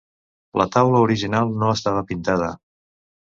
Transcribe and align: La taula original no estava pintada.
La 0.61 0.65
taula 0.75 1.01
original 1.07 1.53
no 1.63 1.69
estava 1.73 2.03
pintada. 2.13 2.51